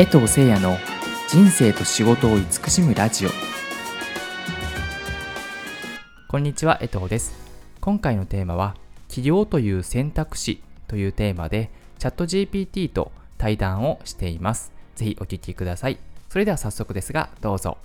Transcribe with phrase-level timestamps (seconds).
[0.00, 0.78] 江藤誠也の
[1.28, 3.28] 人生と仕事を慈しむラジオ。
[6.26, 7.34] こんにちは江藤です。
[7.82, 8.76] 今回のテーマは
[9.08, 11.68] 起業という選択肢というテーマで
[11.98, 14.72] チャット GPT と対談をしています。
[14.96, 15.98] ぜひお聞きください。
[16.30, 17.76] それでは早速ですがどうぞ。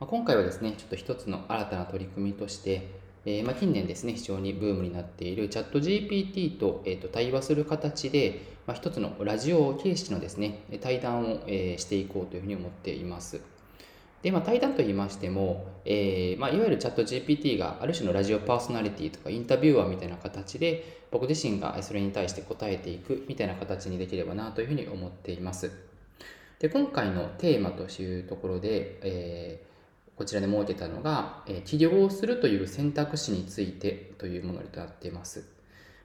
[0.00, 2.88] 今回はですねちょっと一つの新たな取り組みとして
[3.26, 13.40] えー、まあ、近年ですね、非常にブームになっているチャット GPT と,、えーと、対話する形で、まあ、一つのラジオ形式のですね、対談を、えー、していこうというふうに思っています。
[14.22, 25.70] で、まあ、対談といいましても、えー、まあ、いわゆるチャット GPT がある種のラジオパーソナリティとかインタビュアーみたいな形で、僕自身がそれに対して答えていくみたいな形にできればなというふうに思っています。
[26.58, 29.60] で、今回のテーマというところで、え
[30.20, 35.46] こちらで設けたのが、え起業をするという選択肢についてというものになっています。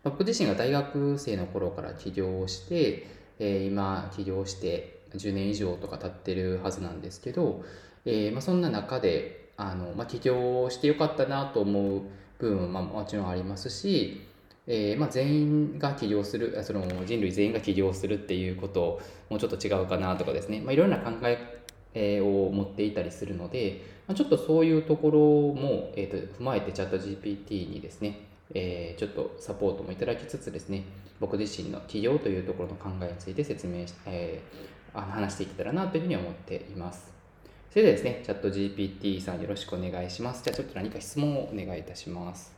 [0.05, 3.07] 僕自身が大学生の頃から起業をして、
[3.39, 7.65] え今起業して10年以上とか経ってるはずなんですけど、
[8.05, 12.03] えまあ、そんな中であの、まあ、起業してよかったなと思う
[12.39, 14.21] 部分も、ま、もちろんありますし、
[14.65, 21.64] えーまあ、全員が起業するその人類全員が起業するっていうこともうちょっと違うかなとかですね、まあ、いろんな考え
[22.21, 23.81] を持っていたりするので、
[24.13, 25.19] ちょっとそういうところ
[25.59, 28.19] も、えーと、踏まえてチャット GPT にですね、
[28.53, 30.83] えー、ちょっとサポートもいただきつつですね、
[31.19, 37.11] 僕自身の企業というところの考えについて説明し、えー、話していけたらなというふうに思っています。
[37.71, 40.43] それではですね、チャット GPT さんよろしくお願いします。
[40.43, 42.53] じゃあちょっと何か質問をお願いいたします。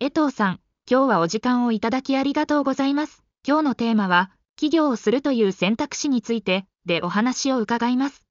[0.00, 3.22] 江藤さん、今日はお時間をいただきありがとうございます。
[3.46, 8.24] 今日のテーマは、企業をするという選択肢についてでお話を伺います。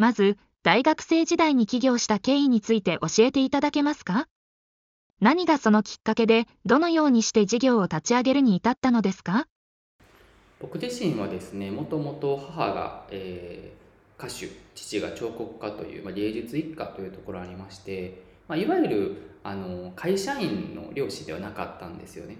[0.00, 4.28] まず、大学生時代に起業した経緯について教えていただけますか？
[5.20, 9.46] 何がそのきっかけで、どのようにして事業を立ち上げるに至ったのですか？
[10.58, 22.38] 僕自身はですね、もともと母が、えー、歌手、父が彫刻家という、まあ、芸術一家というところありまして、まあ、いわゆるあの会社員の漁師ではなかったんですよね。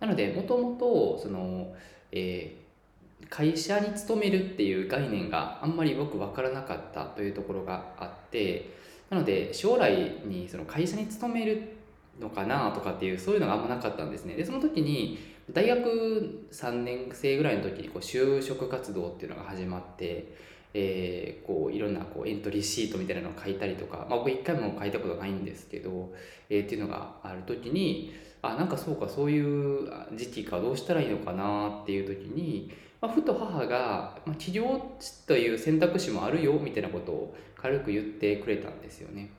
[0.00, 1.74] なので、もともと、その、
[2.12, 2.67] えー
[3.30, 8.70] 会社に勤めるっていう概念があんまり僕分からなかったというところがあって
[9.10, 11.76] なので将来にその会社に勤める
[12.20, 14.34] のかなとかっていうそういうのがあんまなかったんですね。
[14.34, 15.18] でその時に
[15.52, 20.34] 大学3年生ぐらいの時にこう就職活動っていうのが始まって、
[20.74, 26.12] えー、こういろんなこうエントリーシートみたいなのを書いたりとか、まあ、僕一回も書いたことないんですけど、
[26.50, 28.12] えー、っていうのがある時に
[28.42, 34.80] あなんかそうかそういう時期かどうしたらいいのかなっていう時にまあ、ふと母が、まあ、起業
[35.26, 39.30] という選択肢もあるよみたいなことを軽く言ってくれたんですよね。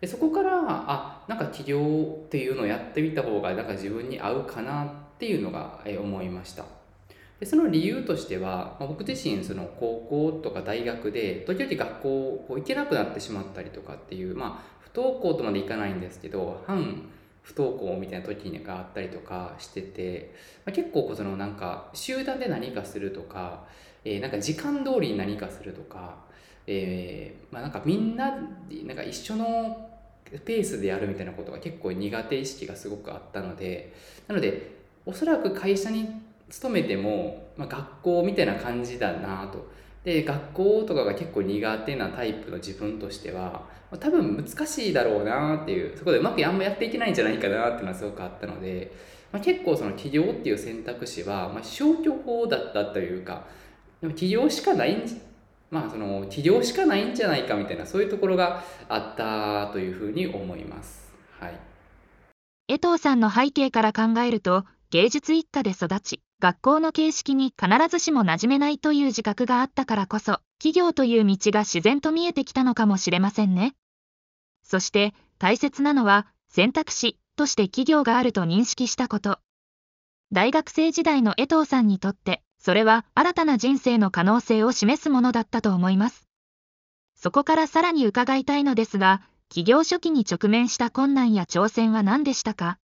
[0.00, 4.88] でそこからあなんか起業っていうのをやってみた方がなんか自分に合うかなっ
[5.18, 6.64] ていうのが思いました。
[7.38, 17.08] でその理由としては、まあ、僕自身その高校とか大学で時々学校こう行けなくなってしまったりとかっていうまあ不登校とまでいかないんですけど反
[17.42, 23.64] 不登校みたいな時があったりとかしてて、まあ、結構そのなんか集団で何かするとか、
[24.04, 26.16] えー、なんか時間通りに何かするとか、
[26.66, 29.90] えー、まあ、なんかみんななんか一緒の
[30.44, 33.92] ペースでやるみたいなことが結構苦手意識がすごくあったので
[34.28, 36.08] なのでおそらく会社に
[36.48, 39.70] 勤めても、まあ、学校みたいな感じだなと。
[40.04, 43.62] で学校とかが結構苦手なタイプの自分としては
[44.00, 48.92] 多分難しいだろうなっていうそこでうまくあんまやっていけないんじゃないかなっていうのはすごくあったので、
[49.30, 53.44] まあ、結構その起業っていう選択肢は、まあ、消去法だったというか
[54.00, 55.04] でも起業しかないん
[55.70, 61.10] まあその起業しかないんじゃないかみたいなそういうところがあったというふうに思います。
[61.40, 61.58] はい、
[62.68, 73.76] 江藤さんの背景から考えると芸術一家で育ち学校の形式に必ずしも馴染めないという自覚があったからこそ企業という道が自然と見えてきたのかもしれませんね。
[74.64, 79.38] そして大切なのは選択肢として企業があると認識したこと。
[80.32, 86.26] 大学生時代の江藤さんにとってそれは新たな人生の可能性を示すものだったと思います。
[87.14, 92.78] そこからさらに伺いたいのですが、企業初期に直面した困難や挑戦は何でしたか？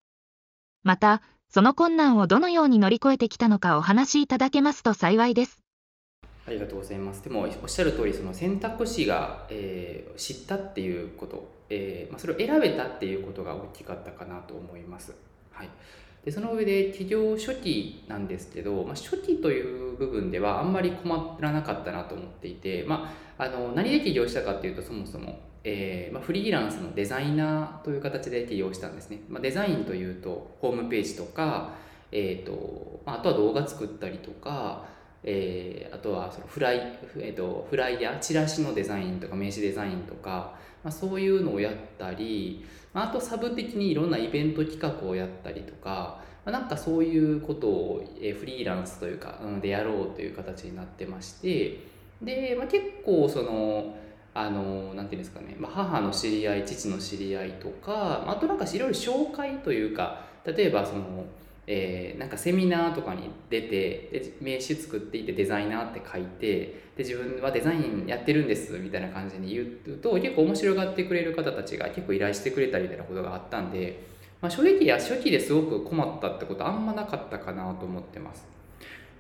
[0.85, 5.62] また、その困難をどのように乗り越えてきたのかお話しいただけますと幸いです。
[6.47, 7.25] ありがとうございます。
[7.25, 15.15] でもおっしゃる通りその選択肢が、えー、知ったっていうこと、えーまあ、それを選べたっていうことが大きかったかなと思います。
[15.50, 15.71] はい、
[16.23, 29.21] でその上で企業初期なんですけど、まあ、初期という部分ではあんまり困らなかったなと思っていて、まあ、あの何で起業したかっていうとそもそも、えーまあ、フリーランスのデザイナーという形で起業したんですね。
[29.29, 31.75] まあ、デザインというとホームページとか、
[32.13, 34.87] えーとまあ、あとは動画作ったりとか
[35.25, 42.65] えー、あとはそのフライ、えーと、フライヤーチラシのデザインとか名刺デザインとか、まあ、そういうのをやったり、
[42.95, 51.81] まあ、あとサブ的にいろんなイベント企画をやったりとか、まあ、なんかそういうことを、フリーランスというか、うん、でやろうという形になってまして
[52.23, 53.97] で、まあ、結構その
[54.38, 61.25] あのなんていうんですかね、まあ、母の知り合い父の知り合いとかあとなんかいろいろ紹介というか例えばその
[61.70, 66.49] えー、なんかセミナーとかに出てで名刺作っていてデザイナーって書いて
[66.96, 74.02] で自分はデザインやってるんですみたいな感じに言うと結構面白がってくれる方たちが結構依頼してくれたりみたいなことがあったんで、
[74.40, 78.46] まあ、正直や初期ですごく困ったってことあんまなかったかなと思ってます。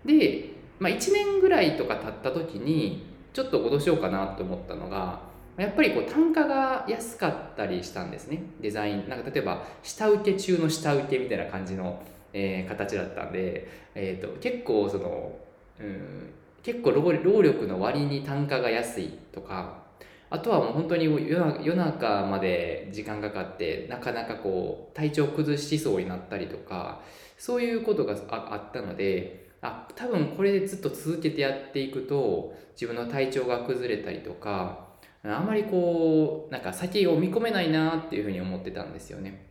[0.06, 5.20] で、まあ、1年ぐらいとか経った時にちょっとどうしようかなと思ったのが
[5.56, 8.42] やっぱりこう単価が安かったりしたんですね。
[8.60, 9.08] デザイン。
[9.08, 12.00] なんか例えば下請け中の下請けみたいな感じの
[12.32, 15.36] えー、形だったんで、えーと、結構その、
[15.80, 16.30] うん、
[16.62, 19.82] 結構労力の割に単価が安いとか
[20.30, 27.00] あとはもう本当に夜中まで時間かかってなかなかこう体調崩しそうになったりとか
[27.38, 34.86] そういうことがあったのであ多分これでずっと続けてやっていくと自分の体調が崩れたりとか
[35.24, 39.46] あまりこうなんか先を見込めないなっていうふうに思ってたんですよね。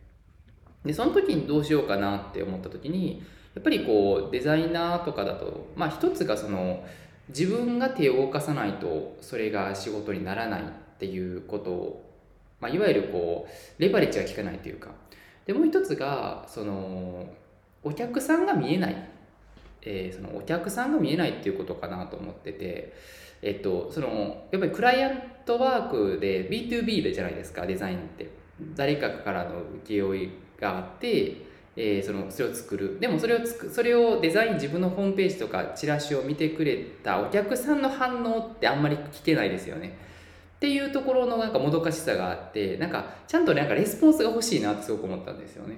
[0.85, 3.23] でその時にどうしようかなって思った時に
[3.53, 6.85] やっぱりこうデザイナーとかだとまあ一つがその
[7.29, 10.65] 自分が手を動かさないとそれが仕事にならないっ
[10.99, 12.13] ていうことを、
[12.61, 14.91] まあ、いわゆるこうレバレッジが効かないというか
[15.45, 17.25] でもう一つがその
[17.83, 19.09] お客さんが見えない、
[19.81, 22.93] えー、そのお客さんが見えないっていうことかなと思ってて、
[23.41, 28.47] えっと、そのやっぱりクライアントワークで B2B でじゃないですかデザインって。
[28.75, 30.29] 誰かからの請負
[30.59, 31.37] があって、
[31.75, 32.99] えー、そのそれを作る。
[32.99, 39.97] でもそれをつくそれをデザイン自分のホームページとかチラシを見てくれたお客さんの反応ってあんまり聞けないですよね。
[40.55, 45.77] っていうところのなんかもどかしさがあってなんかちゃんとなんかレスポンスが欲しいなってすごく思ったんですよね。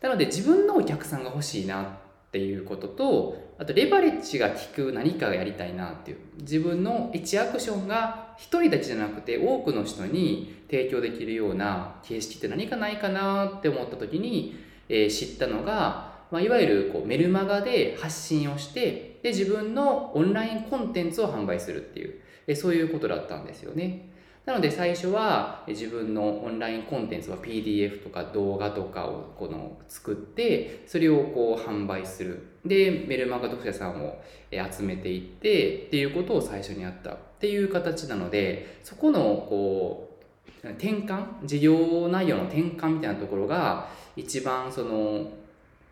[0.00, 1.97] なので自分のお客さんが欲しいな
[2.28, 24.10] っていうこととあとレバレッジが効く何かがやりたいなっていう自分の1アクションが1人だけじゃなくて多くの人に提供できるような形式って何かないかなって思った時に、えー、知ったのが、まあ、いわゆるこうメルマガで発信をしてで自分のオンラインコンテンツを販売するっていう、えー、そういうことだったんですよね。
[24.48, 32.46] なので最初は自分のオンラインコンテンツは PDF とか動画とかをこの作ってそれをこう販売する。
[32.64, 37.10] でメルマガ読者さんを集めていってっていうことを最初にやった。
[37.10, 40.18] っていう形なのでそこのこ
[40.64, 45.30] う転換事業内容の転換みたいなところが一番その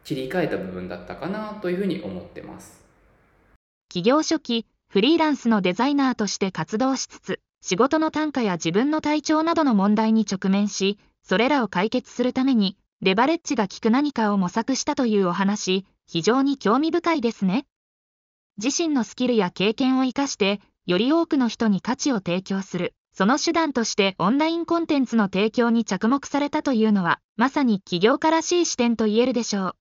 [0.03, 2.83] 切り替えた部分だったかなというふうに思ってます。
[3.91, 17.67] 起業初期フリーランスのデザイナーとして活動しつつ仕事の単価や自分の体調などの問題に直面しそれらを解決するためにレバレッジが効く何かを模索したというお話非常に興味深いですね
[18.63, 29.77] 自身のスキルや経験を生かしてより多くの人に価値を提供するその手段としてオンラインコンテンツの提供に着目されたというのは、まさに起業家らしい視点と言えるでしょう。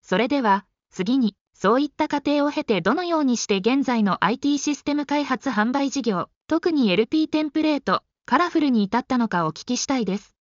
[0.00, 10.36] それでは、次に、そういった過程を経てどのようにして現在の IT システム開発販売事業、特に LP テンプレート、カラフルに至ったのかお聞きしたいです。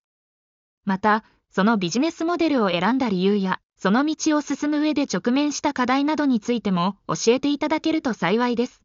[0.85, 8.83] また、そのビジネスモデルを選んだ理由や、その道を進む上で直面した課題などについても教えていただけると幸いです。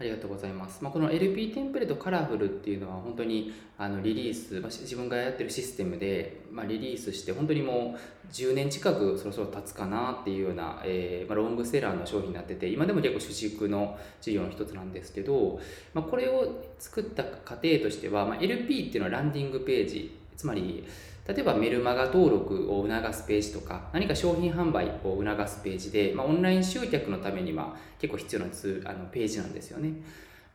[0.00, 0.78] ありがとうございます。
[0.80, 15.58] まあ、この LP テンプレートカラフルっていうのは本当にあのリリース、まあ、自分がやってるシステムで、まあ、リリースして本当にもう10年近くそろそろ経つかなっていうような、えーまあ、ロングセラーの商品になってて今でも結構主軸の事業の一つなんですけど、
[15.94, 20.84] まあ、これを作った過程としては、まあ、LP っていうのはランディングページつまり
[21.28, 29.92] 例えばメルマガ登録を促すページとか何か商品販売を促すページで、まあ、オンライン集客のためには結構必要なツあのページなんですよね。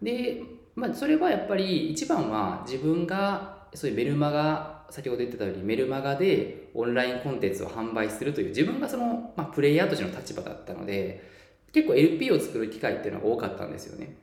[0.02, 0.42] で、
[0.76, 11.24] まあ、それはやっぱり一番は自分がそういうメルマガ先ほど言ってたようにメルマガでオンラインコンテンツを販売するという自分がその、まあ、プレイヤーとしての立場だったので
[11.72, 14.16] 結構 LP を作る機会っていうのが多かったんですよね。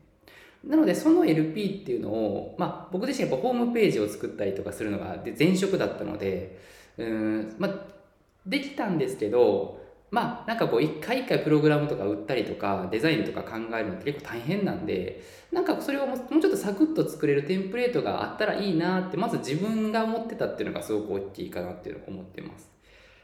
[0.64, 6.59] なのでその LP っていうのを、まあ、僕自身やっぱホームページを作ったりとかするのが前職だったので
[6.99, 7.75] うん、まあ、
[8.47, 22.69] できたんですけどまあなんかこう一回一回プログラムとか売ったりとかデザインとか考えるのって結構大変なんでなんかそれをもうちょっとサクッと作れるテンプレートがあったらいいなってまず自分が思ってたっていうのがすごく大きいかなっていうのを思ってます。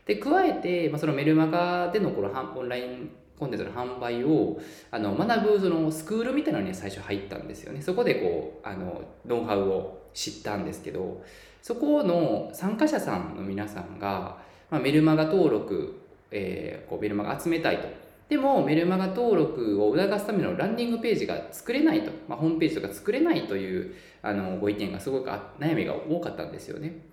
[0.06, 7.82] で加えて、まあ、そのメルマガでのこのオンラインコンテンツの販売をあの学ぶそのスクールみたいなのに最初入ったんですよね。
[7.82, 11.22] そこでこうあのノウハウを知ったんですけど
[11.62, 14.38] そこの参加者さんの皆さんが、
[14.70, 16.00] まあ、メルマガ登録、
[16.30, 17.88] えー、こうメルマガ集めたいと。
[18.28, 27.06] でもメルマガ登録を促すためのランディングページが作れないと、まあ、ホームページとか作れないというあのご意見がすごく悩みが多かったんですよね。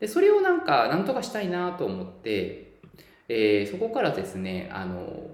[0.00, 2.72] でそれをなんかなんとかしたいなと思って、
[3.28, 5.30] えー、そこからですねあの、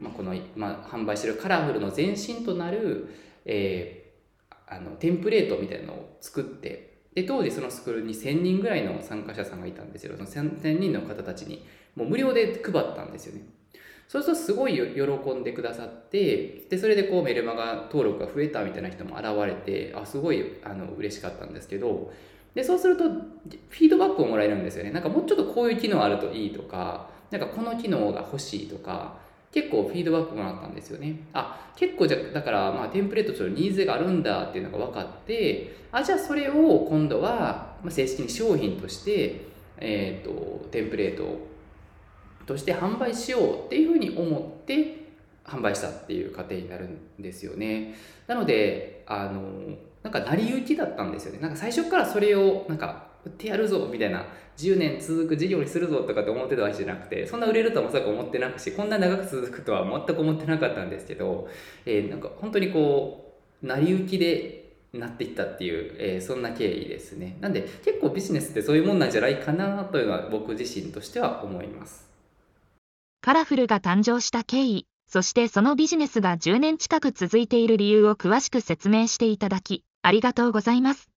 [0.00, 3.14] まあ、この、まあ、販売してるカラフルの前身となる、
[3.44, 11.66] えー、あのテンプレートみたいなのを作ってで当時そのスクールに1000人ぐらいの参加者さんがいたんですけどその1000人の方たちに
[11.96, 13.42] もう無料で配ったんですよね。
[14.06, 22.12] そうするとすごい喜んでくださってでそれでこうメルマガ登録が増えたみたいな人も現れてあすごいあの嬉しかったんですけど
[22.52, 29.18] でそうするとフィードバックをもらえるんですよねなんかもうちょっとこういう機能あるといいとかなんかこの機能が欲しいとか
[29.52, 39.46] 結構フィードバックもらったんですよねあ結構じゃだからまあテンプレートとニーズがあるんだっていうのが分かってあじゃあそれを今度はま正式に商品として、
[39.78, 41.50] えーとテンプレート
[42.46, 45.00] として販売しようっていうふうに思って
[45.44, 47.94] 販売したっていう過程になるんですよね。
[48.26, 49.42] なので、あの、
[50.02, 51.40] なんか成り行きだったんですよね。
[51.40, 54.26] なんか最初からそれをなんか売ってやるぞみたいな。
[54.60, 61.48] 10年続く事業にするぞとかって思ってたわけじゃなくてそんな売れるとはまさか思ってなくしこんな長く続くとは全く思ってなかったんですけど、
[61.86, 64.60] えー、なんか本当にこう成り行きで
[64.92, 67.36] なっていったっていう、えー、そんな経緯ですね。
[67.40, 72.10] なんで結構ビジネスってそういうもんなんじゃないかなというのは僕自身としては思います。
[73.20, 81.10] カラフルが誕生した経緯、そしてそのビジネスが10年近く続いている理由を詳しく説明していただき、ありがとうございます。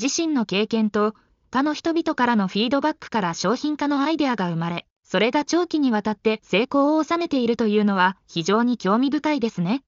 [0.00, 1.14] 自身の経験と
[1.50, 9.82] 他の人々からのフィードバックから商品化のアイデアが生まれ、それが長期にわたって成功を収めているというのは非常に興味深いですね。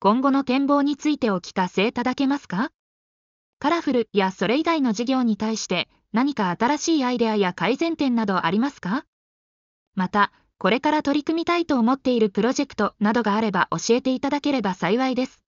[0.00, 2.70] 今後の展望についてお聞かせいただけますか？
[3.58, 9.04] カラフルやそれ以外の事業に対して何か新しいアイデアや改善点などありますか？
[9.96, 15.42] また、これから取り組みたいと思っているプロジェクトなどがあれば教えていただければ幸いです。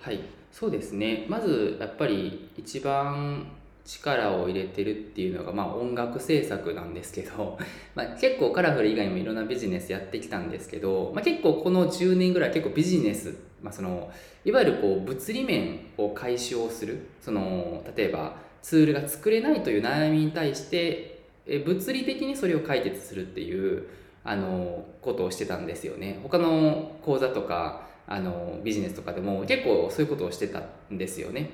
[0.00, 0.18] はい、
[0.54, 1.26] そうですね。
[1.28, 3.44] まずやっぱり一番
[3.84, 7.58] 力を入れてるっていうのが、まあ、音楽制作なんですけど、
[7.96, 14.12] まあ、結構カラフル以外にもいろんなビジネスやってきたんですけど、まあ、結構この10年ぐらい結構ビジネス、まあ、その
[14.44, 21.18] いわゆるこう物理面を解消するその例えばツールが作れないという悩みに対して
[21.66, 23.88] 物理的にそれを解決するっていう
[24.22, 31.50] あのことをしてたんですよね他の講座とかあのビジネスとかでも結構そういうことをしてたんですよね。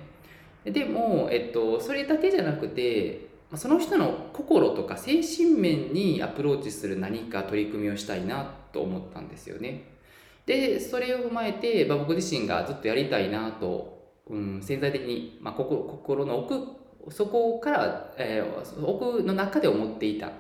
[0.65, 9.85] でも、えっと、それだけじゃなくてその人の心とか精神面にアプローチする何か取り組みをしたいなと思ったんですよね。
[10.47, 16.81] でそれを踏まえて、まあ、僕自身がずっとやりたいなと、うん、潜在的に、まあ、心心の奥
[17.11, 20.33] そこから、えー、奥の中で思っていた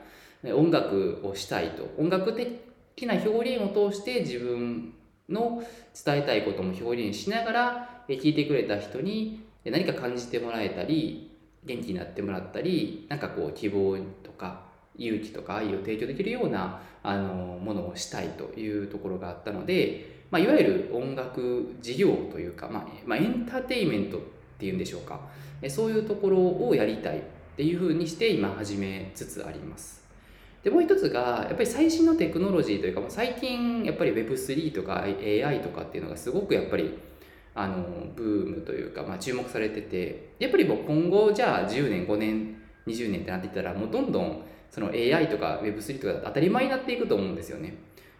[0.45, 1.89] 音楽をしたいと。
[1.99, 4.95] 音楽的な表現を通して自分
[5.31, 5.63] の
[6.05, 11.31] 伝えたいことも表現しながら聞いてくれた人に何か感じてもらえたり
[11.65, 14.63] 元気になってもらったりなんかこう希望とか
[14.97, 24.21] 勇気とか愛を提供できるようなあのものをしたいというところがあったので、まあ、いわゆる音楽事業というか、まあまあ、エンターテインメントっ
[24.59, 25.21] ていうんでしょうか
[25.69, 27.23] そういうところをやりたいっ
[27.57, 30.00] ていうふうにして今始めつつあります。
[30.63, 36.99] でもう一つがやっぱり最新のテクノロジーというか最近やっぱり Web3 とか AI とかっていうのがすごくやっぱり
[37.55, 47.77] あのブームというか、まあ、注目されててやっぱりもう今後じゃあ10年5年20年ってなっていったらもうどんどんその AI とか Web3 とか当たり前になっていくと思うんですよね。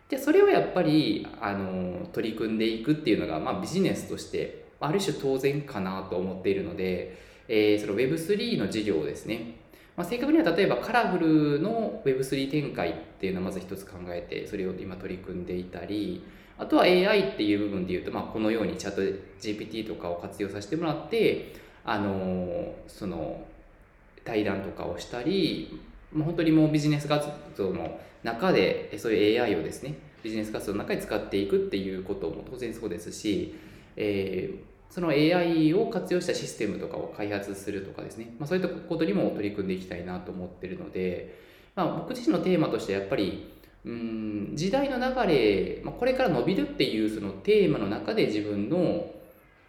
[0.09, 9.57] でそれをやっぱりあの取り組んでいくっていうのが、まあ、ビジネスとしてある種当然かなと思っているのでえー、その Web3 の事業ですね。
[10.01, 16.25] まあ、正確には例えばカラフルの Web3 展開っていうのをまず一つ考えて、それを今取り組んでいたり、
[16.57, 19.03] あとは AI っていう部分で言うと、まあ、このようにチャット
[19.43, 21.55] GPT とかを活用させてもらって、
[21.85, 23.45] あのその
[24.25, 25.79] 対談とかをしたり、
[26.15, 27.29] まあ、本当にもうビジネス活
[27.59, 33.55] 動の中でそういう AI をですねビジネス活動の中で使っていくっていうことも当然そうですし、
[33.97, 34.59] えー、
[34.91, 41.39] その AI を活用したシステムとかを開発するとかですね、まあ、そういったことにも取り組んでいきたいなと思ってるので、
[41.75, 43.53] まあ、僕自身のテーマとしてやっぱり
[43.85, 49.11] うん時代の流れ、まあ、これから伸びるっていうそのテーマの中で自分の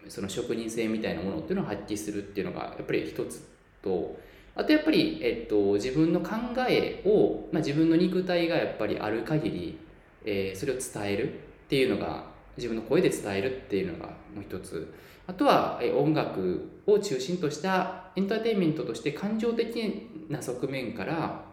[0.09, 3.47] その職人性みたいなものっていうのを発揮するっていうのがやっぱり一つ
[3.83, 4.19] と
[4.55, 6.35] あとやっぱり、えっと、自分の考
[6.67, 9.77] えを、まあ、自分の肉体がやっぱりある限り
[10.25, 11.37] えー、それを伝えるっ
[11.67, 12.25] ていうのが
[12.58, 14.93] 自分の声で伝えるっていうのがもう一つ
[15.27, 21.46] あとは、音楽を中心としたエンターテインメントとして感情的な側面から、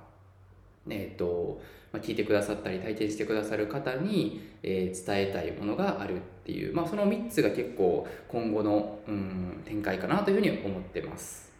[0.89, 1.61] えーと
[1.93, 11.53] まあ、聞いてくださったり体験してくださる方に、えー、伝えたいものがあるっていう、まあ、その3つが結構今後の、うん、展開かなというふうに思ってます。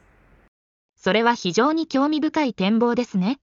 [0.97, 3.39] それは非常に興味深い展望ですね。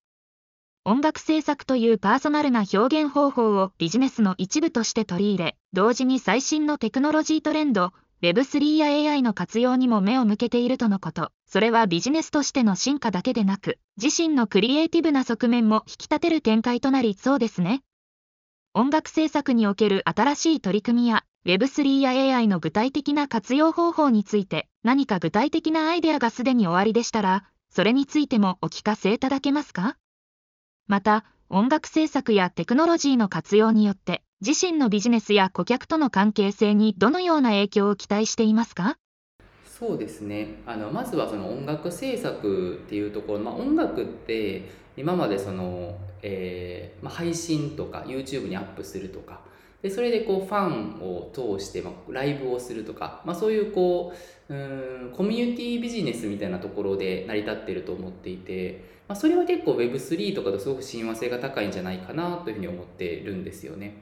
[0.84, 7.92] 音楽制作というパーソナルな表現方法をビジネスの一部として取り入れ、同時に最新のテクノロジートレンド、
[8.22, 11.34] Web3 や AI の活用にも目を向けているとのこと。
[11.48, 17.82] それはビジネスとしての進化だけでなく、自身のクリエイティブな側面も引き立てる展開となりそうですね。
[18.74, 29.98] 音楽制作における新しい取り組みや Web3 や AI の具体的な活用方法について何か具体的なアイデアがすでに終わりでしたら、それについてもお聞かせいただけますか？
[30.88, 38.98] また、音楽制作やテクノロジーの活用によって、自身のビジネスや顧客との関係性にどのような影響を期待していますか？
[39.66, 40.56] そうですね。
[40.66, 49.40] あのまずはその音楽制作っていうところ、まあ、音楽って今までその、えーまあ、配信とか YouTube にアップするとか。
[49.82, 54.14] でそれでこうファンを通して、まあ、ライブをするとか、まあ、そういうこ
[54.50, 58.94] ううんコミュニティビジネスみたいなところで成り立ってると思っていて。
[59.08, 64.02] まあ、それは結構 Web3 とかとすごく親和性が高いんじゃないかなというふうに思ってるんですよね。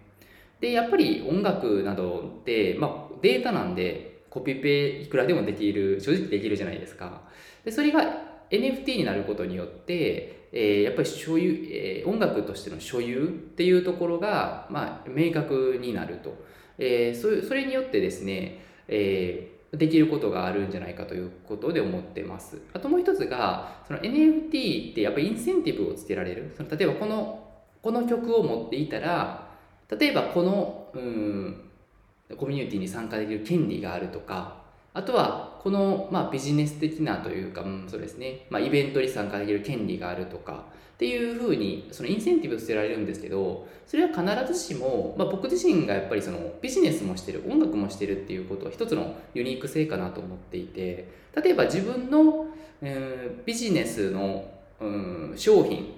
[0.60, 7.22] で、やっぱり音楽などって、まあ、データなんでコピペいくらでもできる、正直できるじゃないですか。
[7.64, 8.02] で、それが
[8.50, 16.44] NFT になることによって、えー、やっぱり所有、えー、音楽としての所有っていうところが、まあ、明確になると。
[16.78, 22.62] えー、そそれによってですね、えーできることがあるんじゃないかということで思ってます。
[22.74, 26.54] あともう一つが、その NFT ってやっぱりインセンティブをつけられる。
[26.56, 27.44] その例えばこの、
[27.82, 29.43] この曲を持っていたら、
[30.00, 31.70] 例えばこの、うん、
[32.38, 52.46] コミュニティに参加できる権利があるとか、あとはこの、まあ、ビジネス的なというか、うん、そうですね、まあ、イベントに参加できる権利があるとか、っていうふうにそのインセンティブを捨てられるんですけどそれは必ずしも、まあ、僕自身がやっぱりそのビジネスもしてる音楽もしてるっていうことは一つのユニーク性かなと思っていて例えば自分の、
[52.82, 54.46] えー、ビジネスの、
[54.80, 55.94] うん、商品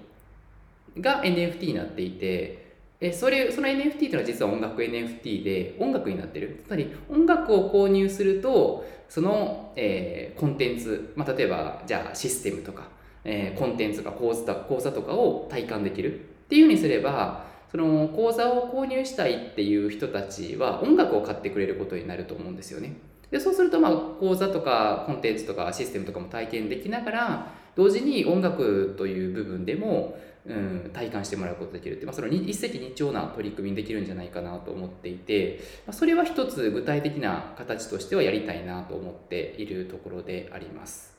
[0.98, 2.65] が NFT になっていて
[3.08, 22.96] えそれその NFT っていうのは実は音楽 NFT で音楽になってるつまり音楽を購入するとその、えー、コンテンツ、まあ、例えばじゃあシステムとかえー、コンテンツとか講座講座とかを体感できるっていうふうにすればその講座を購入したいっていう人たちは音楽を買ってくれることになると思うんですよね。
[23.32, 30.16] でそうするとまあ講座とかコンテンツとかシステムとかも体験できながら同時に音楽という部分でも、
[30.48, 41.16] うん、体感してもらうことができるって、まあ、その一石二鳥な取り組みできるんじゃないかなと思っていて、まあ、それは一つ具体的な形としてはやりたいなと思っているところであります。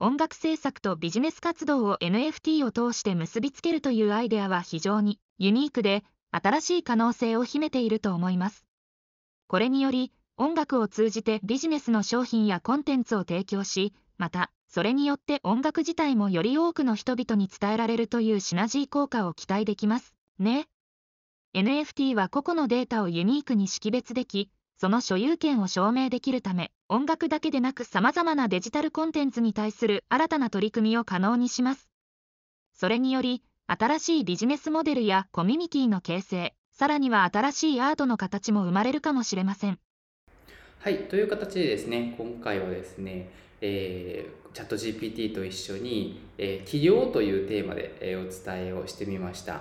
[0.00, 8.64] 音楽制作とビジネス活動を NFT を通して結びつけるというアイデアは非常にユニークで新しい可能性を秘めていると思います。
[9.48, 20.68] これにより音楽を通じてビジネスの商品やコンテンツを提供し、またそれによって音楽自体もより多くの人々に伝えられるというシナジー効果を期待できますね。
[21.52, 31.88] NFT は個々のデータをユニークに識別でき、その所有権を証明できるため、音楽だけでなく様々なデジタルコンテンツに対する新たな取り組みを可能にします。
[32.72, 39.80] それにより、新しいビジネスモデルやコミュニティの形成、さらには新しいアートの形も生まれるかもしれません。
[40.78, 49.54] はい、という形でですね、今回はですね、えー、チャット GPT と一緒に、えー、起業というテーマで、えー、お伝えをしてみました。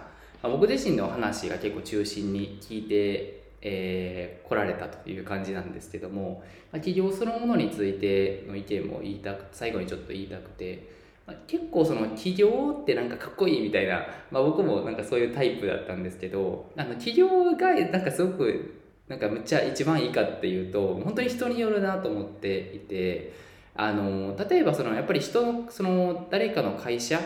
[0.43, 10.88] まあ、僕自身の話が結構中心に聞いてえー、来られたという感じなんですけども、まあ、企業そのものについての意見も言いたく最後にちょっと言いたくて、
[11.25, 18.75] まあ、結構その企業ってなんかかっこいいみたいな、まあ、僕もなんかそういうタイプだったんですけどあの企業がなんかすごく
[19.07, 23.33] なんかむっちゃ一番いいかっていうと本当に人によるなと思っていて
[23.77, 27.19] あの例えばそのやっぱり人のその誰かの会社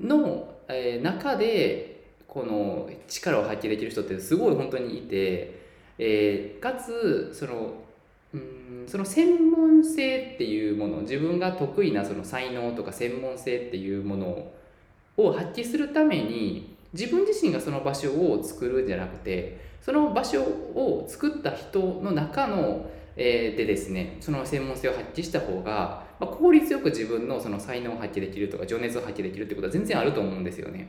[0.00, 5.60] の、えー、中でこの力を発揮できる人ってすごい本当にいて
[6.02, 7.74] えー、かつその
[8.32, 14.50] うんその専門性っていうもの自分が得意なその才能とか専門性っていうもの
[15.18, 30.88] を発揮するために自分自身がその場所を作るんじゃなくてその場所を作った人の中の、え、でですねその専門性を発揮した方が、まあ、効率よく自分のその才能を発揮できるとか情熱を発揮できるってことは全然あると思うんですよね。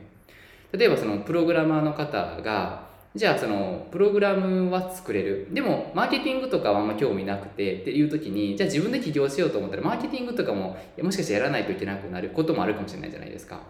[0.72, 5.48] 例えばそのプログラマーの方がじゃあそのプログラムは作れる。
[5.52, 12.30] でもマーケティングとかはあんま興味なくてっていう時にじゃあ自分で起業しようと思ったらマーケティングとかももしかしてやらないといけなくなる。
[12.30, 13.60] こともあるかもしれないじゃないですか。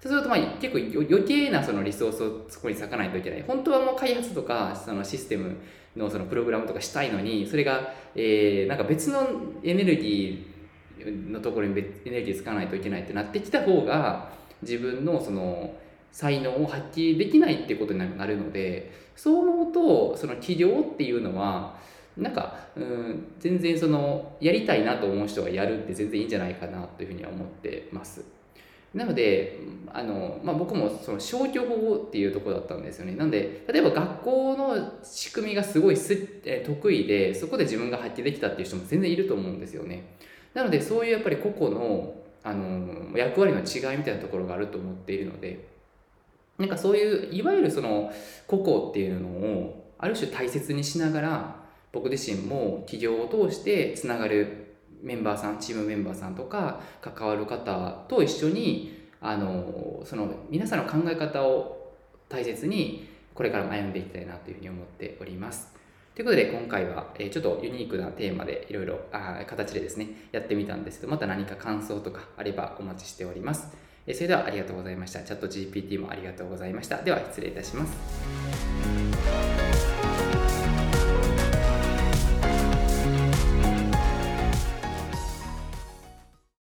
[0.00, 3.44] そうするとまあ結構余計なそのリソースをそこに割かないといけない。
[3.44, 5.56] 本当はもう開発とかそのシステム
[5.96, 9.26] のそのプログラムとかしたいのにそれが、えー、なんか別の
[9.62, 14.30] エネルギーのところにエネルギー使わないといけないってなってきた方が
[14.62, 15.74] 自分のその
[16.10, 21.76] 才能を発揮できないっていうことになるのでそう思うとその起業っていうのは
[22.16, 28.41] なんかうん全然そのやりたいなと思う人がやるって全然いいんじゃないかなというふうには思ってます。
[28.94, 29.58] なので
[29.92, 33.14] あの、まあ、僕もその消去法っていうところだったんですよね。
[33.14, 36.16] なんで例えば学校の仕組みがすごいす
[36.64, 40.16] 得意でそこで自分が発揮できたっていう人も全然いると思うんですよね。
[40.54, 45.68] なのでそういうやっぱり個々のあの役割の違いみたいなところがあると思っているので
[46.58, 48.12] なんかそういういわゆるその
[48.48, 51.56] 個々っていうのをある種大切にしながら
[51.92, 54.61] 僕自身も企業を通してつながる
[55.02, 61.92] メンバーさんチームメンバーさんとか関わる方と一緒にあのその皆さんの考え方を
[62.28, 65.72] 大切にこれからも歩んでいきたいなというふうに思っております。
[66.14, 69.00] ということで今回は、えちょっとユニークなテーマでいろいろ
[69.46, 73.68] 形でですねやってみたんですけどまた何か感想とかあればお待ちしております。
[74.12, 75.22] それではありがとうございました。
[75.22, 77.02] チャット GPT もありがとうございました。
[77.02, 78.71] では失礼いたします。